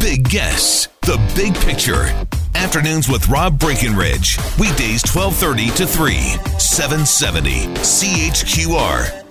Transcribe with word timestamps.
big 0.00 0.28
guests, 0.28 0.88
the 1.02 1.20
big 1.36 1.54
picture. 1.56 2.06
Afternoons 2.54 3.08
with 3.08 3.28
Rob 3.28 3.58
Breckenridge. 3.58 4.38
Weekdays 4.58 5.02
1230 5.04 5.70
to 5.76 5.86
3, 5.86 6.14
770 6.58 7.66
CHQR. 7.76 9.26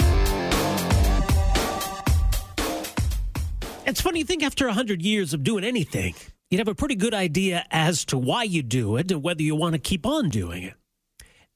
It's 3.88 4.02
funny, 4.02 4.20
you 4.20 4.26
think 4.26 4.44
after 4.44 4.68
100 4.68 5.02
years 5.02 5.34
of 5.34 5.44
doing 5.44 5.64
anything, 5.64 6.14
you'd 6.52 6.60
have 6.60 6.68
a 6.68 6.76
pretty 6.76 6.96
good 6.96 7.16
idea 7.16 7.66
as 7.72 8.06
to 8.06 8.18
why 8.18 8.44
you 8.44 8.62
do 8.62 8.98
it 8.98 9.12
and 9.12 9.24
whether 9.24 9.42
you 9.42 9.56
want 9.56 9.74
to 9.74 9.80
keep 9.80 10.06
on 10.06 10.30
doing 10.30 10.64
it. 10.64 10.76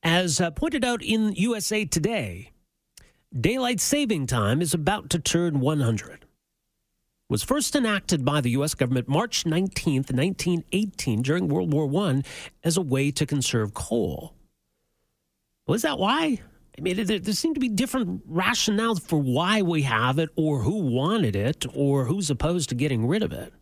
As 0.02 0.41
uh, 0.41 0.49
pointed 0.52 0.83
out 0.83 1.03
in 1.03 1.33
USA 1.33 1.85
Today, 1.85 2.52
daylight 3.39 3.80
saving 3.80 4.25
time 4.25 4.61
is 4.61 4.73
about 4.73 5.11
to 5.11 5.19
turn 5.19 5.59
100. 5.59 6.25
Was 7.29 7.43
first 7.43 7.75
enacted 7.75 8.25
by 8.25 8.41
the 8.41 8.51
U.S. 8.51 8.75
government 8.75 9.07
March 9.07 9.43
19th, 9.45 10.11
1918, 10.11 11.21
during 11.21 11.47
World 11.47 11.73
War 11.73 11.89
I, 12.07 12.21
as 12.63 12.77
a 12.77 12.81
way 12.81 13.11
to 13.11 13.25
conserve 13.25 13.73
coal. 13.73 14.35
Was 15.65 15.83
that 15.83 15.97
why? 15.97 16.41
I 16.77 16.81
mean, 16.81 17.05
there, 17.05 17.19
there 17.19 17.33
seem 17.33 17.53
to 17.53 17.59
be 17.59 17.69
different 17.69 18.30
rationales 18.31 19.02
for 19.02 19.19
why 19.19 19.61
we 19.61 19.83
have 19.83 20.19
it, 20.19 20.30
or 20.35 20.59
who 20.59 20.77
wanted 20.80 21.35
it, 21.35 21.65
or 21.73 22.05
who's 22.05 22.30
opposed 22.30 22.69
to 22.69 22.75
getting 22.75 23.07
rid 23.07 23.23
of 23.23 23.31
it. 23.31 23.53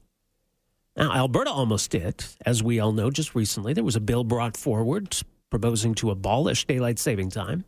Now, 0.98 1.14
Alberta 1.14 1.52
almost 1.52 1.92
did, 1.92 2.24
as 2.46 2.64
we 2.64 2.80
all 2.80 2.92
know, 2.92 3.12
just 3.12 3.36
recently. 3.36 3.74
There 3.74 3.84
was 3.84 3.96
a 3.96 4.02
bill 4.02 4.24
brought 4.24 4.58
forward 4.58 5.16
proposing 5.50 5.94
to 5.96 6.12
abolish 6.12 6.66
daylight 6.66 6.98
saving 6.98 7.30
time. 7.30 7.66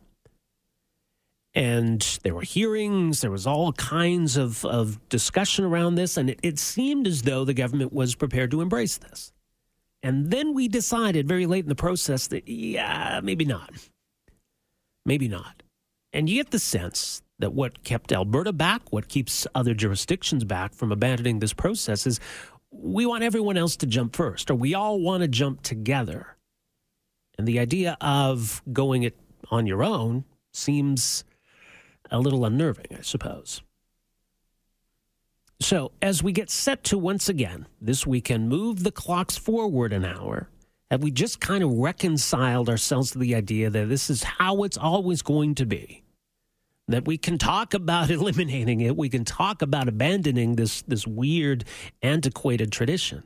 And 1.54 2.00
there 2.24 2.34
were 2.34 2.42
hearings, 2.42 3.20
there 3.20 3.30
was 3.30 3.46
all 3.46 3.72
kinds 3.74 4.36
of, 4.36 4.64
of 4.64 5.08
discussion 5.08 5.64
around 5.64 5.94
this, 5.94 6.16
and 6.16 6.28
it, 6.30 6.40
it 6.42 6.58
seemed 6.58 7.06
as 7.06 7.22
though 7.22 7.44
the 7.44 7.54
government 7.54 7.92
was 7.92 8.16
prepared 8.16 8.50
to 8.50 8.60
embrace 8.60 8.96
this. 8.96 9.32
And 10.02 10.30
then 10.30 10.52
we 10.52 10.66
decided 10.66 11.28
very 11.28 11.46
late 11.46 11.64
in 11.64 11.68
the 11.68 11.74
process 11.76 12.26
that, 12.28 12.48
yeah, 12.48 13.20
maybe 13.22 13.44
not. 13.44 13.70
Maybe 15.06 15.28
not. 15.28 15.62
And 16.12 16.28
you 16.28 16.36
get 16.36 16.50
the 16.50 16.58
sense 16.58 17.22
that 17.38 17.52
what 17.52 17.84
kept 17.84 18.12
Alberta 18.12 18.52
back, 18.52 18.92
what 18.92 19.08
keeps 19.08 19.46
other 19.54 19.74
jurisdictions 19.74 20.44
back 20.44 20.74
from 20.74 20.92
abandoning 20.92 21.38
this 21.38 21.52
process 21.52 22.06
is 22.06 22.20
we 22.70 23.06
want 23.06 23.24
everyone 23.24 23.56
else 23.56 23.76
to 23.76 23.86
jump 23.86 24.14
first, 24.16 24.50
or 24.50 24.54
we 24.54 24.74
all 24.74 25.00
want 25.00 25.22
to 25.22 25.28
jump 25.28 25.62
together. 25.62 26.36
And 27.38 27.46
the 27.46 27.58
idea 27.58 27.96
of 28.00 28.62
going 28.72 29.04
it 29.04 29.16
on 29.50 29.66
your 29.66 29.82
own 29.82 30.24
seems 30.52 31.24
a 32.10 32.18
little 32.18 32.44
unnerving, 32.44 32.86
I 32.96 33.02
suppose. 33.02 33.62
So, 35.60 35.92
as 36.02 36.22
we 36.22 36.32
get 36.32 36.50
set 36.50 36.84
to 36.84 36.98
once 36.98 37.28
again 37.28 37.66
this 37.80 38.06
weekend 38.06 38.48
move 38.48 38.82
the 38.82 38.90
clocks 38.90 39.36
forward 39.36 39.92
an 39.92 40.04
hour, 40.04 40.48
have 40.90 41.02
we 41.02 41.10
just 41.10 41.40
kind 41.40 41.64
of 41.64 41.72
reconciled 41.72 42.68
ourselves 42.68 43.12
to 43.12 43.18
the 43.18 43.34
idea 43.34 43.70
that 43.70 43.88
this 43.88 44.10
is 44.10 44.22
how 44.22 44.64
it's 44.64 44.76
always 44.76 45.22
going 45.22 45.54
to 45.56 45.66
be? 45.66 46.02
That 46.88 47.06
we 47.06 47.16
can 47.16 47.38
talk 47.38 47.72
about 47.72 48.10
eliminating 48.10 48.80
it, 48.80 48.96
we 48.96 49.08
can 49.08 49.24
talk 49.24 49.62
about 49.62 49.88
abandoning 49.88 50.56
this, 50.56 50.82
this 50.82 51.06
weird, 51.06 51.64
antiquated 52.02 52.70
tradition. 52.70 53.22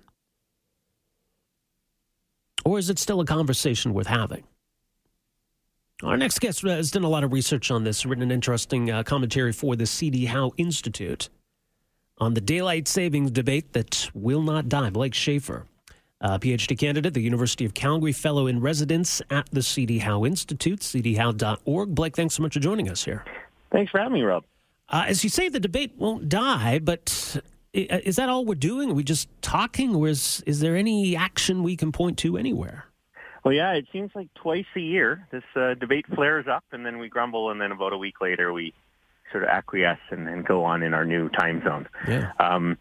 Or 2.65 2.79
is 2.79 2.91
it 2.91 2.99
still 2.99 3.21
a 3.21 3.27
conversation 3.27 3.95
worth 3.95 4.07
having? 4.07 4.45
Our 6.05 6.17
next 6.17 6.39
guest 6.41 6.63
has 6.63 6.93
done 6.93 7.03
a 7.03 7.09
lot 7.09 7.25
of 7.25 7.33
research 7.33 7.73
on 7.73 7.83
this, 7.83 8.07
written 8.07 8.23
an 8.23 8.31
interesting 8.31 8.89
uh, 8.89 9.03
commentary 9.03 9.53
for 9.53 9.75
the 9.75 9.85
C.D. 9.85 10.27
Howe 10.27 10.53
Institute 10.57 11.29
on 12.19 12.35
the 12.35 12.41
daylight 12.41 12.87
savings 12.87 13.33
debate 13.33 13.73
that 13.73 14.09
will 14.15 14.43
not 14.43 14.69
die. 14.69 14.91
Blake 14.91 15.13
Shaffer, 15.13 15.67
uh, 16.21 16.39
PhD 16.39 16.79
candidate, 16.79 17.15
the 17.15 17.21
University 17.21 17.65
of 17.65 17.75
Calgary 17.75 18.13
Fellow 18.13 18.47
in 18.47 18.61
Residence 18.61 19.21
at 19.31 19.51
the 19.51 19.61
C.D. 19.61 19.99
Howe 19.99 20.25
Institute, 20.25 20.81
cdhowe.org. 20.81 21.95
Blake, 21.97 22.15
thanks 22.15 22.37
so 22.37 22.45
much 22.45 22.55
for 22.55 22.61
joining 22.61 22.89
us 22.89 23.05
here. 23.05 23.25
Thanks 23.73 23.91
for 23.91 23.99
having 23.99 24.15
me, 24.15 24.23
Rob. 24.23 24.45
Uh, 24.89 25.05
as 25.09 25.25
you 25.25 25.31
say, 25.31 25.49
the 25.49 25.59
debate 25.59 25.95
won't 25.99 26.29
die, 26.29 26.79
but 26.79 27.41
uh, 27.75 27.99
is 28.05 28.15
that 28.17 28.29
all 28.29 28.45
we're 28.45 28.55
doing? 28.55 28.93
Are 28.93 28.95
we 28.95 29.03
just 29.03 29.29
talking, 29.43 29.97
or 29.97 30.07
is, 30.07 30.45
is 30.47 30.61
there 30.61 30.77
any 30.77 31.17
action 31.17 31.65
we 31.65 31.77
can 31.77 31.91
point 31.91 32.19
to 32.19 32.37
anywhere? 32.37 32.85
Well, 33.45 33.55
yeah, 33.55 33.73
it 33.73 33.87
seems 33.93 34.11
like 34.15 34.33
twice 34.35 34.67
a 34.77 34.81
year 34.81 35.27
this 35.31 35.45
uh, 35.55 35.75
debate 35.75 36.07
flares 36.15 36.47
up, 36.51 36.65
and 36.73 36.85
then 36.85 36.99
we 36.99 37.09
grumble, 37.09 37.51
and 37.51 37.61
then 37.61 37.73
about 37.73 37.93
a 37.93 37.99
week 37.99 38.21
later 38.21 38.53
we 38.53 38.75
sort 39.31 39.45
of 39.45 39.51
acquiesce 39.51 39.99
and, 40.11 40.29
and 40.29 40.45
go 40.45 40.65
on 40.65 40.83
in 40.83 40.95
our 40.95 41.05
new 41.05 41.29
time 41.29 41.63
zone. 41.65 41.89
Yeah. 42.07 42.33
Um, 42.39 42.79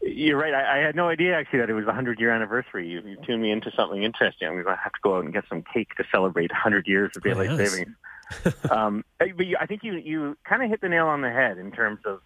you're 0.00 0.38
right. 0.38 0.54
I, 0.54 0.78
I 0.78 0.84
had 0.84 0.94
no 0.94 1.08
idea 1.08 1.34
actually 1.34 1.60
that 1.60 1.70
it 1.70 1.74
was 1.74 1.84
the 1.84 1.88
100 1.88 2.20
year 2.20 2.30
anniversary. 2.30 2.88
You, 2.88 3.00
you 3.00 3.16
tuned 3.26 3.42
me 3.42 3.50
into 3.50 3.70
something 3.76 4.02
interesting. 4.02 4.48
I'm 4.48 4.54
going 4.54 4.64
to 4.66 4.76
have 4.76 4.92
to 4.92 5.00
go 5.02 5.16
out 5.16 5.24
and 5.24 5.32
get 5.32 5.44
some 5.48 5.62
cake 5.62 5.94
to 5.96 6.04
celebrate 6.12 6.50
100 6.50 6.86
years 6.86 7.12
of 7.16 7.22
daylight 7.22 7.50
yes. 7.50 7.70
savings. 7.70 7.94
um, 8.70 9.04
but 9.18 9.46
you, 9.46 9.56
I 9.58 9.66
think 9.66 9.82
you 9.82 9.94
you 9.94 10.36
kind 10.44 10.62
of 10.62 10.68
hit 10.68 10.82
the 10.82 10.88
nail 10.88 11.06
on 11.06 11.22
the 11.22 11.30
head 11.30 11.56
in 11.58 11.72
terms 11.72 12.00
of 12.04 12.20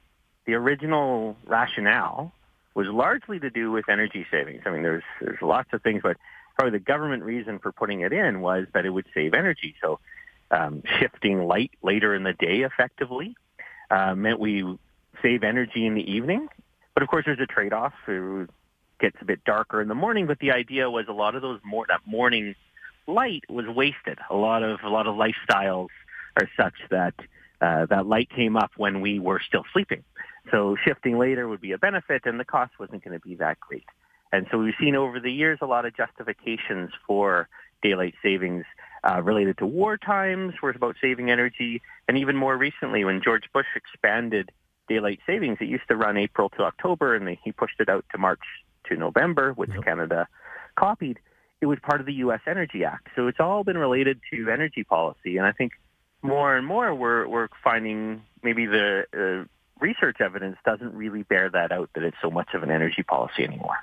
the 0.47 0.55
original 0.55 1.37
rationale 1.47 2.33
was 2.75 2.89
largely 2.89 3.39
to 3.39 3.51
do 3.51 3.71
with 3.71 3.89
energy 3.89 4.27
savings. 4.31 4.63
I 4.67 4.71
mean, 4.71 4.83
there's 4.83 5.05
there's 5.21 5.41
lots 5.41 5.69
of 5.73 5.83
things, 5.83 6.01
but 6.03 6.17
probably 6.55 6.79
the 6.79 6.85
government 6.85 7.23
reason 7.23 7.59
for 7.59 7.73
putting 7.73 8.01
it 8.01 8.13
in 8.13 8.41
was 8.41 8.67
that 8.75 8.87
it 8.87 8.91
would 8.91 9.07
save 9.15 9.35
energy. 9.35 9.75
So 9.81 9.99
um, 10.51 10.83
shifting 10.99 11.47
light 11.47 11.73
later 11.83 12.15
in 12.15 12.23
the 12.23 12.35
day 12.35 12.61
effectively 12.61 13.37
uh, 13.91 14.15
meant 14.15 14.39
we 14.39 14.79
save 15.23 15.43
energy 15.43 15.87
in 15.87 15.95
the 15.95 16.11
evening. 16.11 16.49
But 16.95 17.03
of 17.03 17.09
course, 17.09 17.25
there's 17.25 17.41
a 17.41 17.47
trade-off. 17.47 17.95
It 18.07 18.51
gets 19.01 19.17
a 19.21 19.25
bit 19.25 19.45
darker 19.45 19.81
in 19.81 19.89
the 19.89 19.95
morning, 19.95 20.27
but 20.27 20.39
the 20.39 20.53
idea 20.53 20.91
was 20.91 21.07
a 21.09 21.13
lot 21.13 21.35
of 21.35 21.43
those 21.43 21.61
more 21.65 21.87
that 21.89 22.01
morning 22.07 22.55
light 23.07 23.45
was 23.49 23.67
wasted. 23.67 24.19
A 24.31 24.37
lot 24.37 24.63
of 24.63 24.81
a 24.85 24.89
lot 24.89 25.07
of 25.07 25.17
lifestyles 25.17 25.89
are 26.37 26.49
such 26.57 26.75
that 26.91 27.15
uh, 27.61 27.87
that 27.87 28.07
light 28.07 28.29
came 28.31 28.57
up 28.57 28.73
when 28.77 29.01
we 29.01 29.19
were 29.19 29.41
still 29.47 29.65
sleeping. 29.73 30.05
So 30.51 30.77
shifting 30.85 31.19
later 31.19 31.49
would 31.49 31.61
be 31.61 31.73
a 31.73 31.79
benefit, 31.79 32.23
and 32.25 32.39
the 32.39 32.45
cost 32.45 32.73
wasn't 32.79 33.05
going 33.05 33.19
to 33.19 33.27
be 33.27 33.37
that 33.37 33.59
great. 33.61 33.87
And 34.33 34.47
so 34.51 34.59
we've 34.59 34.75
seen 34.81 34.97
over 34.97 35.21
the 35.21 35.31
years 35.31 35.59
a 35.61 35.67
lot 35.67 35.85
of 35.85 35.95
justifications 35.95 36.91
for 37.07 37.49
daylight 37.83 38.15
savings 38.23 38.65
uh, 39.05 39.21
related 39.23 39.59
to 39.59 39.67
war 39.67 39.97
times, 39.97 40.55
where 40.61 40.71
it's 40.71 40.77
about 40.77 40.97
saving 41.01 41.31
energy, 41.31 41.83
and 42.09 42.17
even 42.17 42.37
more 42.37 42.57
recently 42.57 43.05
when 43.05 43.21
George 43.23 43.45
Bush 43.53 43.67
expanded 43.75 44.51
daylight 44.89 45.21
savings, 45.27 45.59
it 45.61 45.69
used 45.69 45.87
to 45.89 45.97
run 45.97 46.17
April 46.17 46.49
to 46.51 46.63
October, 46.63 47.15
and 47.15 47.29
he 47.43 47.53
pushed 47.53 47.81
it 47.81 47.89
out 47.89 48.05
to 48.13 48.19
March 48.19 48.41
to 48.89 48.97
November, 48.97 49.53
which 49.53 49.71
yep. 49.71 49.85
Canada 49.85 50.29
copied. 50.77 51.19
It 51.61 51.67
was 51.67 51.79
part 51.81 52.01
of 52.01 52.07
the 52.07 52.15
U.S. 52.15 52.41
Energy 52.47 52.85
Act, 52.85 53.09
so 53.15 53.29
it's 53.29 53.39
all 53.39 53.65
been 53.65 53.79
related 53.79 54.21
to 54.33 54.51
energy 54.51 54.83
policy. 54.83 55.37
And 55.37 55.47
I 55.47 55.53
think 55.53 55.73
more 56.23 56.57
and 56.57 56.67
more 56.67 56.95
we're 56.95 57.27
we're 57.27 57.49
finding 57.63 58.23
maybe 58.43 58.67
the 58.67 59.05
uh, 59.15 59.49
research 59.81 60.21
evidence 60.21 60.57
doesn't 60.65 60.95
really 60.95 61.23
bear 61.23 61.51
that 61.51 61.73
out 61.73 61.91
that 61.95 62.03
it's 62.03 62.17
so 62.23 62.31
much 62.31 62.49
of 62.55 62.63
an 62.63 62.71
energy 62.71 63.03
policy 63.03 63.45
anymore. 63.45 63.79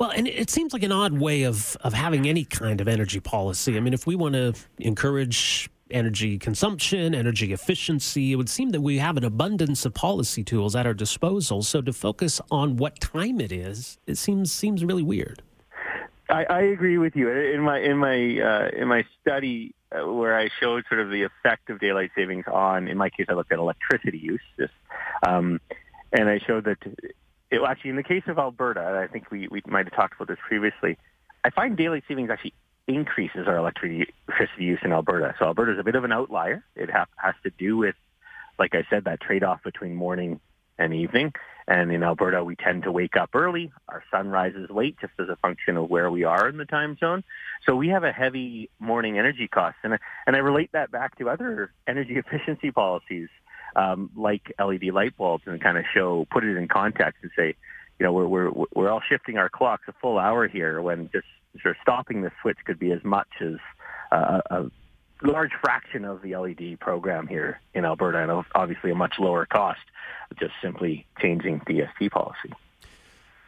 Well, 0.00 0.12
and 0.12 0.26
it 0.26 0.48
seems 0.48 0.72
like 0.72 0.82
an 0.82 0.92
odd 0.92 1.12
way 1.12 1.42
of, 1.42 1.76
of 1.82 1.92
having 1.92 2.26
any 2.26 2.46
kind 2.46 2.80
of 2.80 2.88
energy 2.88 3.20
policy. 3.20 3.76
I 3.76 3.80
mean, 3.80 3.92
if 3.92 4.06
we 4.06 4.16
want 4.16 4.34
to 4.34 4.54
encourage 4.78 5.68
energy 5.90 6.38
consumption, 6.38 7.14
energy 7.14 7.52
efficiency, 7.52 8.32
it 8.32 8.36
would 8.36 8.48
seem 8.48 8.70
that 8.70 8.80
we 8.80 8.96
have 8.96 9.18
an 9.18 9.24
abundance 9.24 9.84
of 9.84 9.92
policy 9.92 10.42
tools 10.42 10.74
at 10.74 10.86
our 10.86 10.94
disposal. 10.94 11.62
So 11.62 11.82
to 11.82 11.92
focus 11.92 12.40
on 12.50 12.78
what 12.78 12.98
time 12.98 13.42
it 13.42 13.52
is, 13.52 13.98
it 14.06 14.16
seems 14.16 14.50
seems 14.50 14.82
really 14.82 15.02
weird. 15.02 15.42
I, 16.30 16.44
I 16.44 16.60
agree 16.62 16.96
with 16.96 17.14
you. 17.14 17.28
In 17.28 17.60
my 17.60 17.78
in 17.78 17.98
my 17.98 18.40
uh, 18.40 18.70
in 18.74 18.88
my 18.88 19.04
study 19.20 19.74
uh, 19.92 20.10
where 20.10 20.34
I 20.34 20.48
showed 20.60 20.84
sort 20.88 21.02
of 21.02 21.10
the 21.10 21.24
effect 21.24 21.68
of 21.68 21.78
daylight 21.78 22.12
savings 22.16 22.46
on, 22.50 22.88
in 22.88 22.96
my 22.96 23.10
case, 23.10 23.26
I 23.28 23.34
looked 23.34 23.52
at 23.52 23.58
electricity 23.58 24.16
use, 24.16 24.40
just, 24.58 24.72
um, 25.26 25.60
and 26.10 26.26
I 26.30 26.38
showed 26.38 26.64
that 26.64 26.78
it, 27.50 27.60
actually, 27.66 27.90
in 27.90 27.96
the 27.96 28.02
case 28.02 28.22
of 28.26 28.38
Alberta, 28.38 29.00
I 29.02 29.10
think 29.10 29.30
we, 29.30 29.48
we 29.48 29.62
might 29.66 29.86
have 29.86 29.94
talked 29.94 30.14
about 30.14 30.28
this 30.28 30.38
previously, 30.46 30.98
I 31.44 31.50
find 31.50 31.76
daylight 31.76 32.04
savings 32.06 32.30
actually 32.30 32.54
increases 32.86 33.46
our 33.46 33.56
electricity 33.56 34.12
use 34.58 34.80
in 34.82 34.92
Alberta. 34.92 35.34
So 35.38 35.46
Alberta 35.46 35.72
is 35.72 35.78
a 35.78 35.84
bit 35.84 35.94
of 35.94 36.04
an 36.04 36.12
outlier. 36.12 36.64
It 36.76 36.90
ha- 36.90 37.06
has 37.16 37.34
to 37.44 37.50
do 37.50 37.76
with, 37.76 37.94
like 38.58 38.74
I 38.74 38.84
said, 38.90 39.04
that 39.04 39.20
trade-off 39.20 39.62
between 39.62 39.94
morning 39.94 40.40
and 40.78 40.94
evening. 40.94 41.32
And 41.68 41.92
in 41.92 42.02
Alberta, 42.02 42.42
we 42.42 42.56
tend 42.56 42.82
to 42.84 42.92
wake 42.92 43.16
up 43.16 43.30
early. 43.34 43.70
Our 43.88 44.02
sun 44.10 44.28
rises 44.28 44.70
late 44.70 44.96
just 45.00 45.12
as 45.20 45.28
a 45.28 45.36
function 45.36 45.76
of 45.76 45.88
where 45.88 46.10
we 46.10 46.24
are 46.24 46.48
in 46.48 46.56
the 46.56 46.64
time 46.64 46.96
zone. 46.98 47.22
So 47.64 47.76
we 47.76 47.88
have 47.88 48.02
a 48.02 48.12
heavy 48.12 48.70
morning 48.80 49.18
energy 49.18 49.46
cost. 49.46 49.76
And 49.84 49.96
and 50.26 50.34
I 50.34 50.40
relate 50.40 50.72
that 50.72 50.90
back 50.90 51.16
to 51.18 51.28
other 51.28 51.72
energy 51.86 52.16
efficiency 52.16 52.72
policies 52.72 53.28
um, 53.76 54.10
like 54.16 54.52
LED 54.58 54.84
light 54.92 55.16
bulbs 55.16 55.44
and 55.46 55.60
kind 55.60 55.78
of 55.78 55.84
show, 55.92 56.26
put 56.30 56.44
it 56.44 56.56
in 56.56 56.68
context 56.68 57.18
and 57.22 57.30
say, 57.36 57.54
you 57.98 58.06
know, 58.06 58.12
we're, 58.12 58.26
we're, 58.26 58.50
we're 58.74 58.90
all 58.90 59.02
shifting 59.06 59.36
our 59.36 59.48
clocks 59.48 59.84
a 59.88 59.92
full 60.00 60.18
hour 60.18 60.48
here 60.48 60.80
when 60.80 61.10
just 61.12 61.26
sort 61.62 61.76
of 61.76 61.82
stopping 61.82 62.22
the 62.22 62.30
switch 62.40 62.58
could 62.64 62.78
be 62.78 62.92
as 62.92 63.02
much 63.04 63.28
as 63.40 63.56
uh, 64.12 64.40
a 64.50 64.70
large 65.22 65.52
fraction 65.60 66.04
of 66.04 66.22
the 66.22 66.36
LED 66.36 66.80
program 66.80 67.26
here 67.26 67.60
in 67.74 67.84
Alberta 67.84 68.18
and 68.18 68.44
obviously 68.54 68.90
a 68.90 68.94
much 68.94 69.14
lower 69.18 69.46
cost, 69.46 69.80
just 70.38 70.52
simply 70.62 71.06
changing 71.20 71.60
DST 71.60 72.10
policy. 72.10 72.52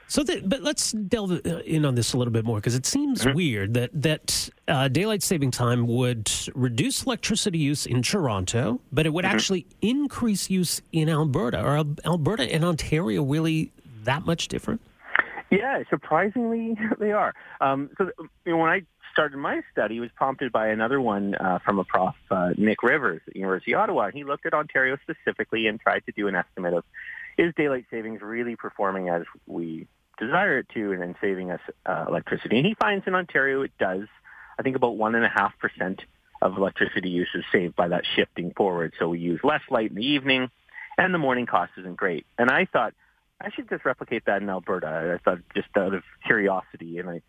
So, 0.08 0.24
but 0.44 0.62
let's 0.62 0.92
delve 0.92 1.32
uh, 1.32 1.58
in 1.60 1.84
on 1.84 1.94
this 1.94 2.12
a 2.12 2.18
little 2.18 2.32
bit 2.32 2.44
more 2.44 2.58
because 2.58 2.74
it 2.74 2.84
seems 2.84 3.24
mm-hmm. 3.24 3.34
weird 3.34 3.74
that 3.74 3.90
that 3.94 4.50
uh, 4.68 4.88
daylight 4.88 5.22
saving 5.22 5.50
time 5.50 5.86
would 5.86 6.30
reduce 6.54 7.04
electricity 7.04 7.58
use 7.58 7.86
in 7.86 8.02
Toronto, 8.02 8.80
but 8.92 9.06
it 9.06 9.12
would 9.12 9.24
mm-hmm. 9.24 9.34
actually 9.34 9.66
increase 9.80 10.50
use 10.50 10.82
in 10.92 11.08
Alberta. 11.08 11.58
Are 11.58 11.84
Alberta 12.04 12.42
and 12.42 12.64
Ontario 12.64 13.22
really 13.22 13.72
that 14.04 14.26
much 14.26 14.48
different? 14.48 14.80
Yeah, 15.50 15.82
surprisingly, 15.90 16.78
they 16.98 17.12
are. 17.12 17.34
Um, 17.60 17.90
so, 17.98 18.10
you 18.44 18.52
know, 18.52 18.58
when 18.58 18.70
I 18.70 18.82
started 19.12 19.36
my 19.36 19.60
study 19.70 20.00
was 20.00 20.10
prompted 20.16 20.50
by 20.50 20.68
another 20.68 21.00
one 21.00 21.34
uh, 21.34 21.58
from 21.64 21.78
a 21.78 21.84
prof, 21.84 22.14
uh, 22.30 22.50
Nick 22.56 22.82
Rivers 22.82 23.20
at 23.28 23.36
University 23.36 23.74
of 23.74 23.80
Ottawa. 23.80 24.10
He 24.12 24.24
looked 24.24 24.46
at 24.46 24.54
Ontario 24.54 24.96
specifically 25.02 25.66
and 25.66 25.78
tried 25.78 26.04
to 26.06 26.12
do 26.12 26.28
an 26.28 26.34
estimate 26.34 26.72
of 26.72 26.84
is 27.38 27.54
daylight 27.56 27.86
savings 27.90 28.20
really 28.20 28.56
performing 28.56 29.08
as 29.08 29.22
we 29.46 29.86
desire 30.18 30.58
it 30.58 30.68
to 30.74 30.92
and 30.92 31.02
then 31.02 31.14
saving 31.20 31.50
us 31.50 31.60
uh, 31.86 32.04
electricity. 32.08 32.58
And 32.58 32.66
he 32.66 32.74
finds 32.74 33.06
in 33.06 33.14
Ontario 33.14 33.62
it 33.62 33.72
does. 33.78 34.06
I 34.58 34.62
think 34.62 34.76
about 34.76 34.96
1.5% 34.96 36.00
of 36.42 36.56
electricity 36.56 37.08
use 37.08 37.30
is 37.34 37.44
saved 37.52 37.76
by 37.76 37.88
that 37.88 38.04
shifting 38.16 38.52
forward. 38.52 38.92
So 38.98 39.08
we 39.08 39.18
use 39.18 39.40
less 39.42 39.62
light 39.70 39.90
in 39.90 39.96
the 39.96 40.06
evening 40.06 40.50
and 40.98 41.14
the 41.14 41.18
morning 41.18 41.46
cost 41.46 41.72
isn't 41.78 41.96
great. 41.96 42.26
And 42.38 42.50
I 42.50 42.66
thought 42.66 42.94
I 43.40 43.50
should 43.50 43.68
just 43.68 43.84
replicate 43.84 44.26
that 44.26 44.42
in 44.42 44.48
Alberta. 44.48 45.18
I 45.18 45.22
thought 45.22 45.38
just 45.54 45.68
out 45.76 45.94
of 45.94 46.02
curiosity 46.24 46.98
and 46.98 47.08
I 47.08 47.22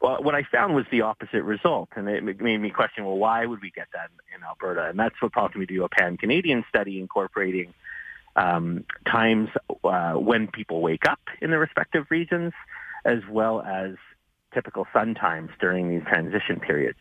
what 0.00 0.34
I 0.34 0.42
found 0.44 0.74
was 0.74 0.84
the 0.90 1.02
opposite 1.02 1.42
result, 1.42 1.88
and 1.96 2.08
it 2.08 2.22
made 2.22 2.58
me 2.58 2.70
question, 2.70 3.04
well, 3.04 3.16
why 3.16 3.44
would 3.44 3.60
we 3.60 3.70
get 3.70 3.88
that 3.92 4.10
in 4.34 4.44
Alberta? 4.44 4.88
And 4.90 4.98
that's 4.98 5.20
what 5.20 5.32
prompted 5.32 5.58
me 5.58 5.66
to 5.66 5.74
do 5.74 5.84
a 5.84 5.88
pan-Canadian 5.88 6.64
study 6.68 7.00
incorporating 7.00 7.74
um, 8.38 8.84
times 9.04 9.48
uh, 9.84 10.12
when 10.12 10.46
people 10.46 10.80
wake 10.80 11.04
up 11.06 11.20
in 11.42 11.50
the 11.50 11.58
respective 11.58 12.06
regions, 12.08 12.52
as 13.04 13.18
well 13.30 13.60
as 13.60 13.96
typical 14.54 14.86
sun 14.92 15.14
times 15.14 15.50
during 15.60 15.90
these 15.90 16.06
transition 16.06 16.60
periods. 16.60 16.98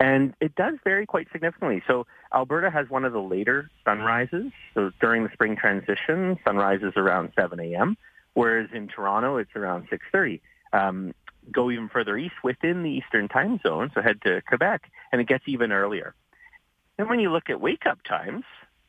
And 0.00 0.34
it 0.40 0.56
does 0.56 0.74
vary 0.82 1.06
quite 1.06 1.28
significantly. 1.30 1.82
So 1.86 2.06
Alberta 2.34 2.70
has 2.70 2.90
one 2.90 3.04
of 3.04 3.12
the 3.12 3.22
later 3.22 3.70
sunrises. 3.84 4.50
So 4.74 4.90
during 5.00 5.22
the 5.22 5.30
spring 5.32 5.56
transition, 5.56 6.36
sunrise 6.44 6.80
is 6.82 6.94
around 6.96 7.32
7 7.38 7.60
a.m., 7.60 7.96
whereas 8.34 8.68
in 8.74 8.88
Toronto, 8.88 9.36
it's 9.36 9.54
around 9.54 9.88
6.30. 9.88 10.40
Um, 10.72 11.14
go 11.52 11.70
even 11.70 11.88
further 11.88 12.16
east 12.16 12.34
within 12.42 12.82
the 12.82 12.90
Eastern 12.90 13.28
time 13.28 13.60
zone, 13.62 13.92
so 13.94 14.02
head 14.02 14.20
to 14.22 14.42
Quebec, 14.42 14.90
and 15.12 15.20
it 15.20 15.28
gets 15.28 15.44
even 15.46 15.70
earlier. 15.70 16.14
Then 16.96 17.08
when 17.08 17.20
you 17.20 17.30
look 17.30 17.48
at 17.48 17.60
wake-up 17.60 17.98
times, 18.02 18.44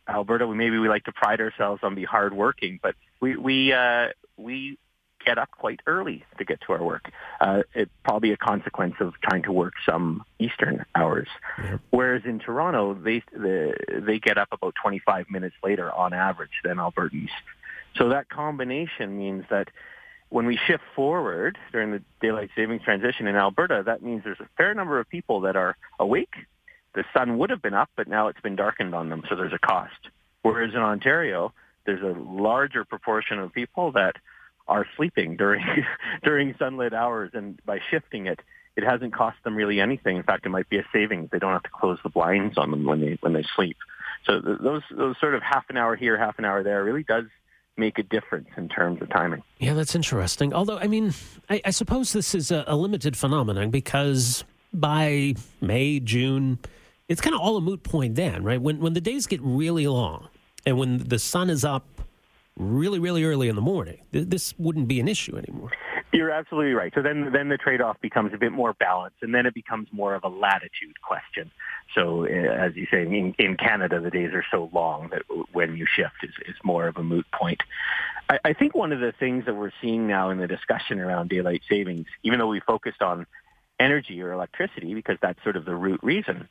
Alberta, 0.07 0.47
we, 0.47 0.55
maybe 0.55 0.77
we 0.77 0.89
like 0.89 1.05
to 1.05 1.11
pride 1.11 1.39
ourselves 1.39 1.81
on 1.83 1.95
being 1.95 2.07
hardworking, 2.07 2.79
but 2.81 2.95
we 3.19 3.35
we 3.35 3.73
uh, 3.73 4.09
we 4.37 4.77
get 5.25 5.37
up 5.37 5.49
quite 5.51 5.79
early 5.85 6.25
to 6.37 6.45
get 6.45 6.59
to 6.61 6.73
our 6.73 6.83
work. 6.83 7.09
Uh, 7.39 7.63
it's 7.73 7.91
probably 8.03 8.31
a 8.31 8.37
consequence 8.37 8.95
of 8.99 9.13
trying 9.21 9.43
to 9.43 9.51
work 9.51 9.73
some 9.85 10.23
Eastern 10.39 10.85
hours. 10.95 11.27
Yeah. 11.57 11.77
Whereas 11.91 12.23
in 12.25 12.39
Toronto, 12.39 12.93
they 12.93 13.23
the, 13.31 13.75
they 14.05 14.19
get 14.19 14.37
up 14.37 14.49
about 14.51 14.75
25 14.81 15.29
minutes 15.29 15.55
later 15.63 15.91
on 15.91 16.13
average 16.13 16.61
than 16.63 16.77
Albertans. 16.77 17.29
So 17.95 18.09
that 18.09 18.29
combination 18.29 19.17
means 19.17 19.45
that 19.49 19.69
when 20.29 20.47
we 20.47 20.57
shift 20.57 20.83
forward 20.95 21.59
during 21.71 21.91
the 21.91 22.01
daylight 22.19 22.49
savings 22.55 22.81
transition 22.81 23.27
in 23.27 23.35
Alberta, 23.35 23.83
that 23.85 24.01
means 24.01 24.23
there's 24.23 24.39
a 24.39 24.49
fair 24.57 24.73
number 24.73 24.99
of 24.99 25.07
people 25.07 25.41
that 25.41 25.55
are 25.55 25.77
awake. 25.99 26.33
The 26.93 27.03
sun 27.13 27.37
would 27.37 27.49
have 27.49 27.61
been 27.61 27.73
up, 27.73 27.89
but 27.95 28.07
now 28.07 28.27
it's 28.27 28.41
been 28.41 28.55
darkened 28.55 28.93
on 28.93 29.09
them, 29.09 29.23
so 29.27 29.35
there's 29.35 29.53
a 29.53 29.59
cost. 29.59 30.09
Whereas 30.43 30.73
in 30.73 30.79
Ontario, 30.79 31.53
there's 31.85 32.01
a 32.01 32.19
larger 32.19 32.85
proportion 32.85 33.39
of 33.39 33.53
people 33.53 33.91
that 33.93 34.15
are 34.67 34.85
sleeping 34.95 35.35
during 35.35 35.63
during 36.23 36.55
sunlit 36.57 36.93
hours, 36.93 37.31
and 37.33 37.59
by 37.65 37.79
shifting 37.89 38.27
it, 38.27 38.39
it 38.75 38.83
hasn't 38.83 39.13
cost 39.13 39.37
them 39.43 39.55
really 39.55 39.79
anything. 39.79 40.17
In 40.17 40.23
fact, 40.23 40.45
it 40.45 40.49
might 40.49 40.69
be 40.69 40.77
a 40.77 40.85
savings. 40.93 41.29
They 41.31 41.39
don't 41.39 41.53
have 41.53 41.63
to 41.63 41.69
close 41.69 41.99
the 42.03 42.09
blinds 42.09 42.57
on 42.57 42.71
them 42.71 42.85
when 42.85 43.01
they 43.01 43.17
when 43.21 43.33
they 43.33 43.45
sleep. 43.55 43.77
So 44.25 44.39
those 44.39 44.83
those 44.91 45.19
sort 45.19 45.35
of 45.35 45.41
half 45.41 45.65
an 45.69 45.77
hour 45.77 45.95
here, 45.95 46.17
half 46.17 46.39
an 46.39 46.45
hour 46.45 46.63
there 46.63 46.83
really 46.83 47.03
does 47.03 47.25
make 47.75 47.97
a 47.97 48.03
difference 48.03 48.49
in 48.55 48.69
terms 48.69 49.01
of 49.01 49.09
timing. 49.09 49.41
Yeah, 49.59 49.73
that's 49.73 49.95
interesting. 49.95 50.53
Although, 50.53 50.77
I 50.77 50.87
mean, 50.87 51.13
I, 51.49 51.61
I 51.65 51.71
suppose 51.71 52.13
this 52.13 52.35
is 52.35 52.51
a, 52.51 52.63
a, 52.67 52.75
limited 52.75 53.17
phenomenon 53.17 53.71
because 53.71 54.43
by 54.71 55.33
May, 55.59 55.99
June, 55.99 56.59
it's 57.13 57.21
kind 57.21 57.35
of 57.35 57.41
all 57.41 57.55
a 57.57 57.61
moot 57.61 57.83
point 57.83 58.15
then, 58.15 58.43
right? 58.43 58.59
When 58.59 58.79
when 58.79 58.93
the 58.93 59.01
days 59.01 59.27
get 59.27 59.39
really 59.43 59.87
long 59.87 60.27
and 60.65 60.77
when 60.79 60.97
the 60.97 61.19
sun 61.19 61.51
is 61.51 61.63
up 61.63 62.01
really, 62.57 62.99
really 62.99 63.23
early 63.23 63.49
in 63.49 63.55
the 63.55 63.61
morning, 63.61 63.99
th- 64.11 64.27
this 64.29 64.53
wouldn't 64.57 64.87
be 64.87 64.99
an 64.99 65.07
issue 65.07 65.37
anymore. 65.37 65.71
You're 66.11 66.31
absolutely 66.31 66.73
right. 66.73 66.91
So 66.93 67.01
then, 67.01 67.31
then 67.31 67.49
the 67.49 67.57
trade-off 67.57 67.99
becomes 67.99 68.33
a 68.33 68.37
bit 68.37 68.51
more 68.51 68.73
balanced, 68.73 69.17
and 69.23 69.33
then 69.33 69.47
it 69.47 69.53
becomes 69.55 69.87
more 69.91 70.13
of 70.13 70.23
a 70.23 70.27
latitude 70.27 71.01
question. 71.01 71.49
So, 71.95 72.25
uh, 72.25 72.29
as 72.29 72.75
you 72.75 72.85
say, 72.91 73.01
in, 73.01 73.33
in 73.39 73.57
Canada, 73.57 73.99
the 73.99 74.11
days 74.11 74.31
are 74.33 74.45
so 74.51 74.69
long 74.71 75.09
that 75.09 75.23
when 75.51 75.75
you 75.75 75.87
shift 75.87 76.13
is, 76.21 76.33
is 76.47 76.55
more 76.63 76.87
of 76.87 76.97
a 76.97 77.03
moot 77.03 77.25
point. 77.31 77.61
I, 78.29 78.39
I 78.45 78.53
think 78.53 78.75
one 78.75 78.91
of 78.91 78.99
the 78.99 79.11
things 79.19 79.45
that 79.47 79.55
we're 79.55 79.71
seeing 79.81 80.05
now 80.07 80.29
in 80.29 80.37
the 80.37 80.47
discussion 80.47 80.99
around 80.99 81.29
daylight 81.29 81.63
savings, 81.67 82.05
even 82.21 82.37
though 82.37 82.47
we 82.47 82.59
focused 82.59 83.01
on 83.01 83.25
energy 83.79 84.21
or 84.21 84.31
electricity 84.31 84.93
because 84.93 85.17
that's 85.21 85.41
sort 85.43 85.55
of 85.55 85.65
the 85.65 85.75
root 85.75 85.99
reason, 86.03 86.47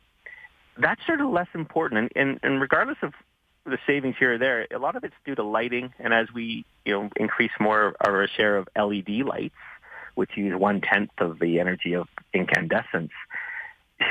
that's 0.79 1.05
sort 1.07 1.21
of 1.21 1.31
less 1.31 1.49
important. 1.55 2.13
And, 2.17 2.29
and, 2.29 2.41
and 2.43 2.61
regardless 2.61 2.99
of 3.03 3.13
the 3.65 3.79
savings 3.87 4.17
here 4.19 4.35
or 4.35 4.39
there, 4.39 4.67
a 4.75 4.79
lot 4.79 4.97
of 4.97 5.05
it's 5.05 5.15
due 5.25 5.35
to 5.35 5.43
lighting. 5.43 5.93
And 5.99 6.13
as 6.13 6.29
we, 6.35 6.65
you 6.85 6.93
know, 6.93 7.11
increase 7.17 7.53
more 7.61 7.89
of 7.89 7.95
our 8.01 8.27
share 8.29 8.57
of 8.57 8.69
LED 8.77 9.25
lights, 9.25 9.55
which 10.15 10.31
use 10.37 10.59
one 10.59 10.81
tenth 10.81 11.11
of 11.19 11.39
the 11.39 11.61
energy 11.61 11.95
of 11.95 12.09
incandescence, 12.35 13.13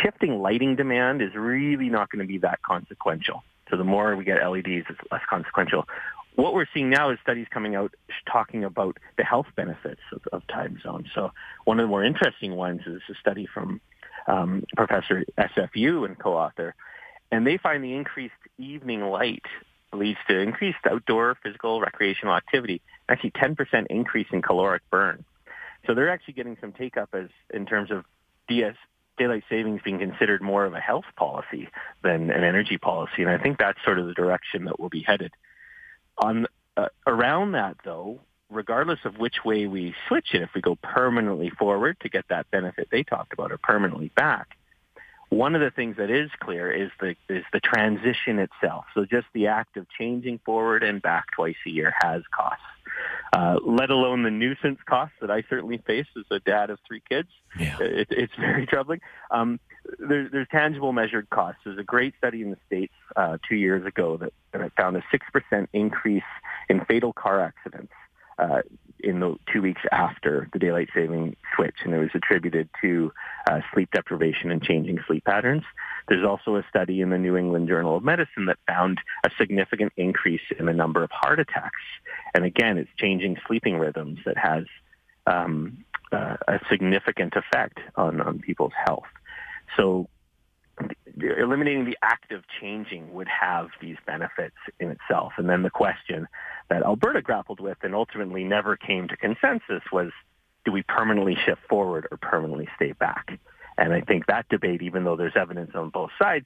shifting 0.02 0.42
lighting 0.42 0.76
demand 0.76 1.22
is 1.22 1.36
really 1.36 1.90
not 1.90 2.10
going 2.10 2.26
to 2.26 2.28
be 2.28 2.40
that 2.40 2.62
consequential. 2.62 3.44
So 3.70 3.78
the 3.78 3.84
more 3.84 4.16
we 4.16 4.24
get 4.24 4.46
LEDs, 4.46 4.86
it's 4.90 5.00
less 5.12 5.22
consequential. 5.30 5.88
What 6.36 6.54
we're 6.54 6.66
seeing 6.74 6.90
now 6.90 7.12
is 7.12 7.20
studies 7.22 7.48
coming 7.52 7.76
out 7.76 7.94
talking 8.32 8.64
about 8.64 8.98
the 9.18 9.24
health 9.24 9.48
benefits 9.56 10.02
of, 10.14 10.22
of 10.32 10.48
time 10.48 10.80
zones. 10.82 11.08
So 11.14 11.32
one 11.66 11.80
of 11.80 11.84
the 11.84 11.88
more 11.88 12.04
interesting 12.04 12.56
ones 12.56 12.82
is 12.86 13.02
a 13.10 13.16
study 13.16 13.48
from 13.54 13.82
um, 14.28 14.64
Professor 14.76 15.26
SFU 15.38 16.06
and 16.06 16.18
co-author 16.18 16.76
and 17.32 17.48
they 17.48 17.58
find 17.58 17.84
the 17.84 17.94
increased 17.94 18.34
evening 18.58 19.02
light 19.02 19.46
leads 19.94 20.20
to 20.28 20.38
increased 20.38 20.80
outdoor 20.90 21.36
physical 21.42 21.82
recreational 21.82 22.36
activity, 22.36 22.82
actually 23.10 23.32
10% 23.32 23.88
increase 23.90 24.28
in 24.32 24.42
caloric 24.42 24.82
burn. 24.90 25.24
So 25.88 25.96
they're 25.96 26.10
actually 26.10 26.36
getting 26.36 26.58
some 26.62 26.72
take 26.74 26.98
up 26.98 27.10
as 27.14 27.30
in 27.54 27.66
terms 27.66 27.90
of 27.90 28.06
DS 28.48 28.76
daylight 29.18 29.44
savings 29.50 29.82
being 29.84 30.00
considered 30.00 30.42
more 30.42 30.66
of 30.66 30.74
a 30.74 30.80
health 30.80 31.06
policy 31.16 31.70
than 32.04 32.30
an 32.30 32.44
energy 32.44 32.78
policy, 32.78 33.22
and 33.22 33.30
I 33.30 33.38
think 33.38 33.58
that's 33.58 33.80
sort 33.84 34.00
of 34.00 34.08
the 34.08 34.14
direction 34.14 34.66
that 34.66 34.80
we'll 34.80 34.90
be 34.90 35.02
headed. 35.02 35.32
On 36.18 36.46
uh, 36.78 36.88
around 37.06 37.54
that 37.54 37.78
though, 37.84 38.22
regardless 38.52 39.00
of 39.06 39.18
which 39.18 39.44
way 39.46 39.66
we 39.66 39.96
switch 40.08 40.34
it, 40.34 40.42
if 40.42 40.50
we 40.54 40.62
go 40.62 40.76
permanently 40.76 41.50
forward 41.50 41.98
to 42.02 42.10
get 42.10 42.26
that 42.30 42.50
benefit 42.52 42.90
they 42.92 43.04
talked 43.04 43.34
about, 43.34 43.52
or 43.52 43.58
permanently 43.58 44.12
back, 44.16 44.58
one 45.30 45.56
of 45.56 45.62
the 45.62 45.72
things 45.72 45.96
that 45.96 46.12
is 46.12 46.30
clear 46.42 46.70
is 46.70 46.92
the 47.00 47.16
is 47.30 47.46
the 47.54 47.62
transition 47.62 48.38
itself. 48.38 48.86
So 48.94 49.06
just 49.06 49.28
the 49.34 49.48
act 49.48 49.78
of 49.78 49.88
changing 49.98 50.40
forward 50.46 50.84
and 50.84 51.02
back 51.02 51.32
twice 51.32 51.56
a 51.66 51.70
year 51.70 51.94
has 52.02 52.22
costs. 52.32 52.64
Uh, 53.32 53.56
let 53.66 53.90
alone 53.90 54.24
the 54.24 54.30
nuisance 54.30 54.80
costs 54.86 55.16
that 55.22 55.32
I 55.32 55.44
certainly 55.50 55.78
face 55.78 56.08
as 56.18 56.26
a 56.30 56.40
dad 56.40 56.70
of 56.70 56.80
three 56.86 57.02
kids. 57.08 57.30
Yeah. 57.58 57.78
It, 57.80 58.08
it's 58.12 58.34
very 58.38 58.66
troubling. 58.68 59.00
Um, 59.32 59.62
there, 60.00 60.28
there's 60.30 60.50
tangible 60.52 60.92
measured 60.92 61.30
costs. 61.30 61.62
There's 61.64 61.80
a 61.80 61.84
great 61.84 62.14
study 62.18 62.42
in 62.42 62.52
the 62.52 62.58
States 62.68 62.94
uh, 63.16 63.38
two 63.48 63.56
years 63.56 63.86
ago 63.86 64.18
that, 64.18 64.34
that 64.52 64.74
found 64.76 64.98
a 64.98 65.04
6% 65.14 65.68
increase 65.72 66.24
in 66.68 66.84
fatal 66.84 67.14
car 67.14 67.40
accidents 67.40 67.94
uh, 68.42 68.62
in 69.04 69.20
the 69.20 69.36
two 69.52 69.62
weeks 69.62 69.82
after 69.92 70.48
the 70.54 70.60
daylight 70.60 70.90
saving 70.94 71.36
switch, 71.56 71.76
and 71.84 71.94
it 71.94 71.98
was 71.98 72.10
attributed 72.14 72.70
to 72.82 73.12
uh, 73.50 73.60
sleep 73.74 73.90
deprivation 73.92 74.52
and 74.52 74.62
changing 74.62 75.00
sleep 75.08 75.24
patterns. 75.26 75.64
There's 76.08 76.26
also 76.26 76.56
a 76.56 76.64
study 76.70 77.02
in 77.02 77.10
the 77.10 77.18
New 77.18 77.38
England 77.38 77.68
Journal 77.68 77.96
of 77.98 78.04
Medicine 78.04 78.46
that 78.48 78.58
found 78.68 79.00
a 79.26 79.30
significant 79.40 79.94
increase 79.98 80.42
in 80.58 80.66
the 80.66 80.74
number 80.74 81.04
of 81.04 81.12
heart 81.12 81.40
attacks. 81.40 81.82
And 82.34 82.46
again, 82.46 82.78
it's 82.78 82.90
changing 82.98 83.38
sleeping 83.48 83.78
rhythms 83.78 84.20
that 84.26 84.38
has 84.38 84.66
um, 85.26 85.84
uh, 86.12 86.38
a 86.48 86.60
significant 86.70 87.34
effect 87.36 87.80
on, 87.96 88.22
on 88.22 88.40
people's 88.40 88.74
health. 88.86 89.08
So 89.78 90.08
eliminating 91.22 91.86
the 91.86 91.98
act 92.02 92.32
of 92.32 92.44
changing 92.60 93.14
would 93.14 93.28
have 93.28 93.70
these 93.82 93.98
benefits 94.06 94.56
in 94.80 94.90
itself. 94.90 95.34
And 95.38 95.50
then 95.50 95.64
the 95.64 95.70
question 95.70 96.28
that 96.70 96.84
Alberta 96.84 97.22
grappled 97.22 97.60
with 97.60 97.78
and 97.84 97.96
ultimately 97.96 98.44
never 98.44 98.76
came 98.76 99.08
to 99.08 99.18
consensus 99.18 99.84
was, 99.92 100.12
do 100.66 100.72
we 100.72 100.84
permanently 100.84 101.36
shift 101.46 101.62
forward 101.68 102.08
or 102.12 102.18
permanently 102.18 102.68
stay 102.76 102.92
back? 102.94 103.40
And 103.78 103.94
I 103.94 104.02
think 104.02 104.28
that 104.28 104.48
debate, 104.50 104.82
even 104.82 105.04
though 105.04 105.16
there's 105.16 105.36
evidence 105.36 105.72
on 105.76 105.90
both 105.90 106.12
sides, 106.20 106.46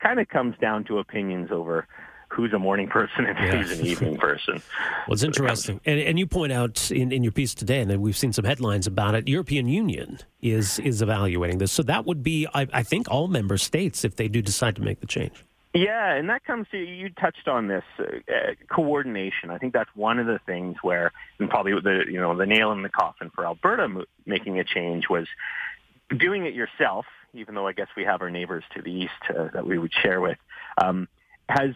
kind 0.00 0.18
of 0.18 0.28
comes 0.28 0.56
down 0.60 0.84
to 0.84 0.98
opinions 0.98 1.50
over 1.52 1.86
who's 2.32 2.52
a 2.52 2.58
morning 2.58 2.88
person 2.88 3.26
and 3.26 3.38
yeah. 3.38 3.56
who's 3.56 3.78
an 3.78 3.86
evening 3.86 4.16
person. 4.16 4.54
well, 5.06 5.14
it's 5.14 5.22
interesting. 5.22 5.80
And, 5.84 6.00
and 6.00 6.18
you 6.18 6.26
point 6.26 6.52
out 6.52 6.90
in, 6.90 7.12
in 7.12 7.22
your 7.22 7.32
piece 7.32 7.54
today, 7.54 7.80
and 7.80 8.00
we've 8.00 8.16
seen 8.16 8.32
some 8.32 8.44
headlines 8.44 8.86
about 8.86 9.14
it, 9.14 9.28
European 9.28 9.68
Union 9.68 10.18
is 10.40 10.78
is 10.80 11.02
evaluating 11.02 11.58
this. 11.58 11.72
So 11.72 11.82
that 11.84 12.06
would 12.06 12.22
be, 12.22 12.46
I, 12.54 12.66
I 12.72 12.82
think, 12.82 13.10
all 13.10 13.28
member 13.28 13.58
states 13.58 14.04
if 14.04 14.16
they 14.16 14.28
do 14.28 14.42
decide 14.42 14.76
to 14.76 14.82
make 14.82 15.00
the 15.00 15.06
change. 15.06 15.44
Yeah, 15.74 16.12
and 16.14 16.28
that 16.28 16.44
comes 16.44 16.66
to 16.70 16.78
you 16.78 17.08
touched 17.10 17.48
on 17.48 17.68
this 17.68 17.84
uh, 17.98 18.02
uh, 18.02 18.54
coordination. 18.70 19.50
I 19.50 19.58
think 19.58 19.72
that's 19.72 19.88
one 19.94 20.18
of 20.18 20.26
the 20.26 20.38
things 20.44 20.76
where, 20.82 21.12
and 21.38 21.48
probably 21.48 21.72
the 21.72 22.04
you 22.10 22.20
know 22.20 22.36
the 22.36 22.46
nail 22.46 22.72
in 22.72 22.82
the 22.82 22.90
coffin 22.90 23.30
for 23.34 23.46
Alberta 23.46 24.04
making 24.26 24.58
a 24.58 24.64
change 24.64 25.08
was 25.08 25.26
doing 26.14 26.46
it 26.46 26.54
yourself. 26.54 27.06
Even 27.34 27.54
though 27.54 27.66
I 27.66 27.72
guess 27.72 27.86
we 27.96 28.04
have 28.04 28.20
our 28.20 28.28
neighbors 28.28 28.64
to 28.74 28.82
the 28.82 28.90
east 28.90 29.12
uh, 29.30 29.48
that 29.54 29.66
we 29.66 29.78
would 29.78 29.92
share 30.02 30.20
with, 30.20 30.36
um, 30.76 31.08
has 31.48 31.70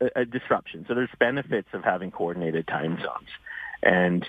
a, 0.00 0.24
disruption. 0.24 0.84
So 0.88 0.94
there's 0.94 1.10
benefits 1.18 1.68
of 1.72 1.84
having 1.84 2.10
coordinated 2.10 2.66
time 2.66 2.96
zones, 2.96 3.28
and 3.82 4.28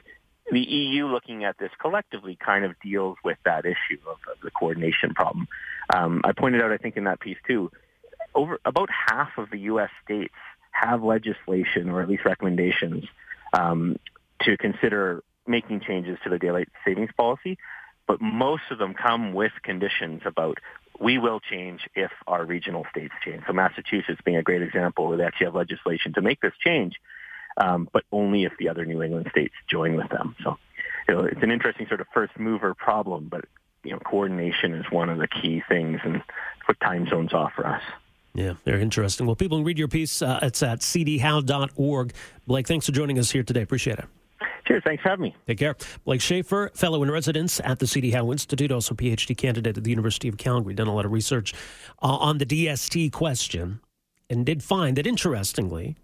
the 0.52 0.62
EU 0.62 1.08
looking 1.08 1.44
at 1.44 1.58
this 1.60 1.72
collectively 1.80 2.38
kind 2.44 2.66
of 2.66 2.74
deals 2.84 3.18
with 3.24 3.38
that 3.46 3.66
issue 3.66 4.00
of, 4.08 4.18
of 4.32 4.42
the 4.42 4.50
coordination 4.52 5.14
problem. 5.14 5.48
Um, 5.96 6.22
I 6.24 6.32
pointed 6.32 6.62
out, 6.62 6.72
I 6.72 6.78
think, 6.78 6.98
in 6.98 7.04
that 7.04 7.20
piece 7.20 7.38
too 7.46 7.72
over 8.36 8.60
about 8.66 8.90
half 8.90 9.38
of 9.38 9.50
the 9.50 9.60
U.S. 9.60 9.90
states 10.04 10.34
have 10.72 11.04
legislation 11.04 11.90
or 11.90 12.02
at 12.02 12.10
least 12.10 12.26
recommendations 12.26 13.06
um, 13.54 13.98
to 14.42 14.58
consider 14.58 15.24
making 15.48 15.82
changes 15.82 16.18
to 16.24 16.30
the 16.30 16.38
daylight 16.38 16.70
savings 16.86 17.10
policy, 17.18 17.58
but 18.08 18.22
most 18.22 18.64
of 18.72 18.78
them 18.78 18.94
come 18.94 19.34
with 19.34 19.52
conditions 19.64 20.22
about 20.26 20.60
we 21.00 21.18
will 21.18 21.40
change 21.40 21.82
if 21.96 22.12
our 22.28 22.46
regional 22.46 22.86
states 22.92 23.14
change. 23.24 23.44
So 23.48 23.54
Massachusetts 23.54 24.20
being 24.24 24.38
a 24.38 24.44
great 24.44 24.62
example 24.62 25.08
where 25.08 25.18
they 25.18 25.24
actually 25.24 25.46
have 25.46 25.56
legislation 25.56 26.14
to 26.14 26.22
make 26.22 26.42
this 26.42 26.54
change, 26.64 26.96
um, 27.58 27.90
but 27.92 28.04
only 28.12 28.44
if 28.44 28.54
the 28.60 28.70
other 28.70 28.86
New 28.86 29.02
England 29.02 29.28
states 29.32 29.54
join 29.70 29.96
with 29.96 30.10
them. 30.10 30.36
So 30.44 30.58
you 31.08 31.16
know, 31.16 31.24
it's 31.24 31.42
an 31.42 31.52
interesting 31.52 31.88
sort 31.88 32.02
of 32.02 32.08
first 32.14 32.38
mover 32.38 32.74
problem, 32.74 33.30
but 33.30 33.46
you 33.84 33.92
know, 33.92 34.00
coordination 34.00 34.74
is 34.74 34.86
one 34.92 35.10
of 35.10 35.18
the 35.18 35.28
key 35.28 35.64
things 35.68 36.00
and 36.04 36.22
what 36.66 36.80
time 36.82 37.08
zones 37.10 37.34
offer 37.34 37.66
us. 37.66 37.82
Yeah, 38.34 38.54
very 38.64 38.82
interesting. 38.82 39.26
Well, 39.26 39.36
people 39.36 39.58
can 39.58 39.66
read 39.66 39.80
your 39.80 39.88
piece. 39.88 40.22
Uh, 40.22 40.40
it's 40.44 40.62
at 40.62 40.80
cdhowe.org. 40.80 42.14
Blake, 42.46 42.68
thanks 42.68 42.86
for 42.86 42.92
joining 42.92 43.18
us 43.18 43.32
here 43.32 43.44
today. 43.44 43.62
Appreciate 43.62 44.00
it. 44.00 44.06
Cheers. 44.70 44.84
Thanks 44.86 45.02
for 45.02 45.10
having 45.10 45.24
me. 45.24 45.36
Take 45.48 45.58
care. 45.58 45.76
Blake 46.06 46.22
Shaffer, 46.22 46.70
fellow 46.76 47.02
in 47.02 47.10
residence 47.10 47.60
at 47.64 47.80
the 47.80 47.88
CD 47.88 48.12
Howe 48.12 48.32
Institute, 48.32 48.72
also 48.72 48.94
PhD 48.94 49.36
candidate 49.36 49.76
at 49.76 49.84
the 49.84 49.90
University 49.90 50.28
of 50.28 50.38
Calgary, 50.38 50.76
done 50.76 50.86
a 50.86 50.94
lot 50.94 51.06
of 51.06 51.12
research 51.12 51.56
uh, 52.04 52.18
on 52.18 52.38
the 52.38 52.46
DST 52.46 53.12
question 53.12 53.80
and 54.30 54.46
did 54.46 54.62
find 54.64 54.96
that, 54.98 55.08
interestingly, 55.08 55.98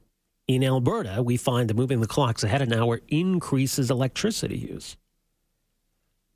in 0.47 0.63
Alberta, 0.63 1.21
we 1.21 1.37
find 1.37 1.69
that 1.69 1.75
moving 1.75 2.01
the 2.01 2.07
clocks 2.07 2.43
ahead 2.43 2.63
an 2.63 2.73
hour 2.73 3.01
increases 3.07 3.91
electricity 3.91 4.57
use 4.57 4.97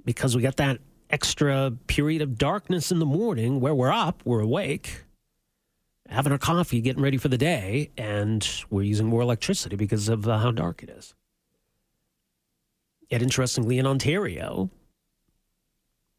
because 0.05 0.36
we 0.36 0.43
got 0.43 0.57
that 0.57 0.77
extra 1.09 1.71
period 1.88 2.21
of 2.21 2.38
darkness 2.38 2.91
in 2.91 3.00
the 3.00 3.07
morning 3.07 3.59
where 3.59 3.74
we're 3.74 3.91
up, 3.91 4.21
we're 4.24 4.41
awake 4.41 5.05
having 6.09 6.31
our 6.31 6.38
coffee, 6.38 6.81
getting 6.81 7.03
ready 7.03 7.17
for 7.17 7.27
the 7.27 7.38
day, 7.38 7.91
and 7.98 8.63
we're 8.69 8.81
using 8.81 9.05
more 9.05 9.21
electricity 9.21 9.75
because 9.75 10.09
of 10.09 10.27
uh, 10.27 10.39
how 10.39 10.51
dark 10.51 10.81
it 10.81 10.89
is. 10.89 11.13
Yet, 13.09 13.21
interestingly, 13.21 13.79
in 13.79 13.87
Ontario, 13.87 14.69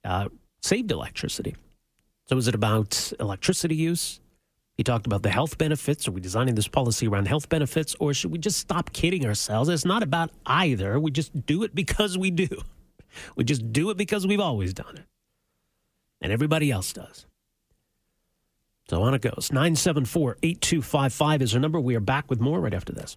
uh, 0.05 0.29
saved 0.63 0.91
electricity. 0.91 1.55
So, 2.27 2.37
is 2.37 2.49
it 2.49 2.55
about 2.55 3.13
electricity 3.21 3.77
use? 3.77 4.21
He 4.77 4.85
talked 4.85 5.07
about 5.07 5.23
the 5.23 5.31
health 5.31 5.59
benefits. 5.59 6.09
Are 6.09 6.13
we 6.13 6.21
designing 6.21 6.55
this 6.55 6.69
policy 6.69 7.07
around 7.07 7.29
health 7.29 7.49
benefits, 7.49 7.95
or 8.01 8.15
should 8.15 8.33
we 8.33 8.39
just 8.39 8.59
stop 8.59 8.93
kidding 8.93 9.27
ourselves? 9.27 9.69
It's 9.69 9.85
not 9.85 10.03
about 10.03 10.31
either. 10.47 10.99
We 10.99 11.11
just 11.11 11.45
do 11.45 11.65
it 11.65 11.75
because 11.75 12.17
we 12.17 12.31
do. 12.31 12.49
We 13.35 13.43
just 13.43 13.73
do 13.73 13.91
it 13.91 13.97
because 13.97 14.25
we've 14.25 14.39
always 14.39 14.73
done 14.73 14.97
it, 14.97 15.05
and 16.21 16.33
everybody 16.33 16.71
else 16.71 16.93
does. 16.93 17.27
So 18.89 19.03
on 19.03 19.15
it 19.15 19.21
goes. 19.21 19.51
974 19.51 20.37
8255 20.43 21.43
is 21.43 21.55
our 21.55 21.61
number. 21.61 21.81
We 21.81 21.97
are 21.97 22.01
back 22.01 22.31
with 22.31 22.41
more 22.41 22.61
right 22.61 22.73
after 22.73 22.93
this. 22.93 23.17